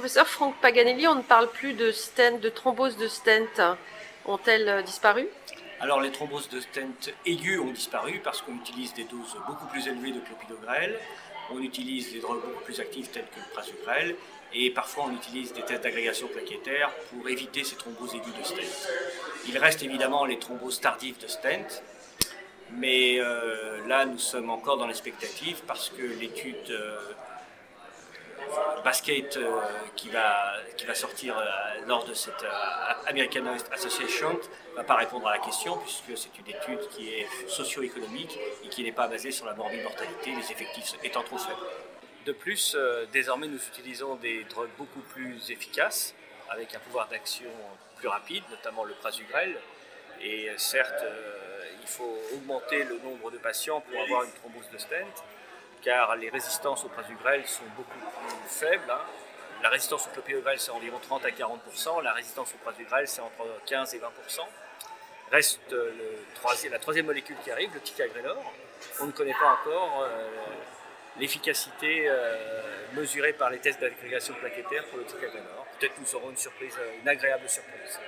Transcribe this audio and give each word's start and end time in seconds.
Professeur 0.00 0.28
Franck 0.28 0.54
Paganelli, 0.62 1.06
on 1.08 1.16
ne 1.16 1.22
parle 1.22 1.50
plus 1.50 1.74
de 1.74 1.92
stent, 1.92 2.40
de 2.40 2.48
thrombose 2.48 2.96
de 2.96 3.06
stent. 3.06 3.60
Ont-elles 4.24 4.82
disparu? 4.82 5.28
Alors 5.78 6.00
les 6.00 6.10
thromboses 6.10 6.48
de 6.48 6.58
stent 6.58 7.12
aiguës 7.26 7.60
ont 7.60 7.70
disparu 7.70 8.18
parce 8.24 8.40
qu'on 8.40 8.54
utilise 8.54 8.94
des 8.94 9.04
doses 9.04 9.36
beaucoup 9.46 9.66
plus 9.66 9.86
élevées 9.88 10.12
de 10.12 10.20
clopidogrel, 10.20 10.98
on 11.52 11.60
utilise 11.60 12.14
des 12.14 12.20
drogues 12.20 12.40
beaucoup 12.40 12.64
plus 12.64 12.80
actives 12.80 13.08
telles 13.08 13.26
que 13.26 13.40
le 13.40 13.52
prasugrel 13.52 14.16
et 14.54 14.70
parfois 14.70 15.04
on 15.06 15.14
utilise 15.14 15.52
des 15.52 15.60
tests 15.60 15.82
d'agrégation 15.82 16.28
plaquettaire 16.28 16.90
pour 17.10 17.28
éviter 17.28 17.62
ces 17.62 17.76
thromboses 17.76 18.14
aiguës 18.14 18.38
de 18.38 18.42
stent. 18.42 18.88
Il 19.48 19.58
reste 19.58 19.82
évidemment 19.82 20.24
les 20.24 20.38
thromboses 20.38 20.80
tardives 20.80 21.18
de 21.20 21.26
stent, 21.26 21.82
mais 22.70 23.18
euh, 23.20 23.86
là 23.86 24.06
nous 24.06 24.18
sommes 24.18 24.48
encore 24.48 24.78
dans 24.78 24.86
l'expectative 24.86 25.60
parce 25.66 25.90
que 25.90 26.00
l'étude 26.02 26.70
euh, 26.70 26.96
basket 28.80 29.36
euh, 29.36 29.60
qui, 29.96 30.08
va, 30.08 30.54
sortir 30.94 31.36
lors 31.86 32.04
de 32.04 32.14
cette 32.14 32.44
American 33.06 33.44
Association 33.72 34.32
ne 34.72 34.76
va 34.76 34.84
pas 34.84 34.96
répondre 34.96 35.28
à 35.28 35.34
la 35.34 35.38
question 35.38 35.78
puisque 35.78 36.18
c'est 36.18 36.36
une 36.38 36.48
étude 36.48 36.88
qui 36.90 37.10
est 37.10 37.26
socio-économique 37.48 38.38
et 38.64 38.68
qui 38.68 38.82
n'est 38.82 38.92
pas 38.92 39.06
basée 39.06 39.30
sur 39.30 39.46
la 39.46 39.54
morbide 39.54 39.82
mortalité, 39.82 40.32
les 40.32 40.50
effectifs 40.52 40.94
étant 41.04 41.22
trop 41.22 41.38
faibles. 41.38 41.60
De 42.26 42.32
plus, 42.32 42.76
euh, 42.78 43.06
désormais, 43.12 43.48
nous 43.48 43.58
utilisons 43.58 44.16
des 44.16 44.44
drogues 44.44 44.68
beaucoup 44.76 45.00
plus 45.00 45.50
efficaces, 45.50 46.14
avec 46.50 46.74
un 46.74 46.78
pouvoir 46.78 47.08
d'action 47.08 47.50
plus 47.96 48.08
rapide, 48.08 48.42
notamment 48.50 48.84
le 48.84 48.92
prasugrel. 48.94 49.56
Et 50.20 50.50
euh, 50.50 50.54
certes, 50.58 51.02
euh, 51.02 51.64
il 51.80 51.88
faut 51.88 52.18
augmenter 52.34 52.84
le 52.84 52.98
nombre 52.98 53.30
de 53.30 53.38
patients 53.38 53.80
pour 53.80 53.98
avoir 54.02 54.24
une 54.24 54.32
thrombose 54.32 54.68
de 54.70 54.76
stent, 54.76 55.24
car 55.82 56.16
les 56.16 56.30
résistances 56.30 56.84
au 56.84 56.88
prasugrel 56.88 57.46
sont 57.46 57.64
beaucoup 57.76 57.98
plus 57.98 58.48
faibles. 58.48 58.90
Hein. 58.90 59.00
La 59.62 59.68
résistance 59.68 60.06
au 60.06 60.10
clopidogrel, 60.10 60.58
c'est 60.58 60.70
environ 60.70 60.98
30 61.00 61.24
à 61.24 61.30
40% 61.30 62.02
la 62.02 62.12
résistance 62.12 62.54
au 62.54 62.58
prasugrel, 62.58 63.06
c'est 63.06 63.20
entre 63.20 63.46
15 63.66 63.94
et 63.94 63.98
20% 63.98 64.02
Reste 65.30 65.60
la 66.70 66.78
troisième 66.78 67.06
molécule 67.06 67.36
qui 67.44 67.50
arrive, 67.50 67.70
le 67.72 67.80
ticagrelor. 67.80 68.52
On 69.00 69.06
ne 69.06 69.12
connaît 69.12 69.34
pas 69.34 69.52
encore 69.52 70.08
l'efficacité 71.18 72.08
euh, 72.08 72.36
mesurée 72.94 73.32
par 73.32 73.50
les 73.50 73.58
tests 73.58 73.80
d'agrégation 73.80 74.34
plaquettaire 74.34 74.84
pour 74.86 74.98
le 74.98 75.04
ticagrelor. 75.04 75.66
Peut-être 75.78 75.94
nous 76.00 76.14
aurons 76.16 76.30
une 76.30 76.36
surprise, 76.36 76.74
une 77.00 77.08
agréable 77.08 77.48
surprise. 77.48 78.00